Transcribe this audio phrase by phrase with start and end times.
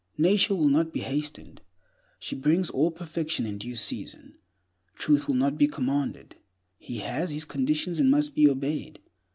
[0.17, 1.61] Nature will not be hastened.
[2.17, 4.33] She brings all perfection in due season.
[4.95, 6.37] Truth will not be commanded.
[6.79, 8.97] He has his conditions and must be obeyed.